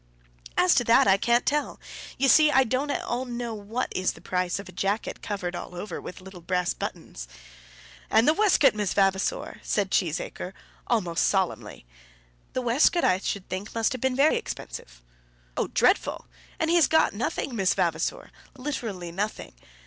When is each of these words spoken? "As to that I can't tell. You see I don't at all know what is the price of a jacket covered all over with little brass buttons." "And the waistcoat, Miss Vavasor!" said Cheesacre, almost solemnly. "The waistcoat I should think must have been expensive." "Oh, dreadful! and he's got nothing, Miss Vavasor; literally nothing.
"As 0.57 0.73
to 0.73 0.83
that 0.85 1.05
I 1.07 1.17
can't 1.17 1.45
tell. 1.45 1.79
You 2.17 2.27
see 2.27 2.49
I 2.49 2.63
don't 2.63 2.89
at 2.89 3.03
all 3.03 3.23
know 3.23 3.53
what 3.53 3.89
is 3.95 4.13
the 4.13 4.19
price 4.19 4.57
of 4.57 4.67
a 4.67 4.71
jacket 4.71 5.21
covered 5.21 5.55
all 5.55 5.75
over 5.75 6.01
with 6.01 6.21
little 6.21 6.41
brass 6.41 6.73
buttons." 6.73 7.27
"And 8.09 8.27
the 8.27 8.33
waistcoat, 8.33 8.73
Miss 8.73 8.95
Vavasor!" 8.95 9.59
said 9.61 9.91
Cheesacre, 9.91 10.53
almost 10.87 11.27
solemnly. 11.27 11.85
"The 12.53 12.63
waistcoat 12.63 13.03
I 13.03 13.19
should 13.19 13.47
think 13.47 13.75
must 13.75 13.91
have 13.91 14.01
been 14.01 14.19
expensive." 14.19 15.03
"Oh, 15.55 15.67
dreadful! 15.67 16.25
and 16.59 16.71
he's 16.71 16.87
got 16.87 17.13
nothing, 17.13 17.55
Miss 17.55 17.75
Vavasor; 17.75 18.31
literally 18.57 19.11
nothing. 19.11 19.53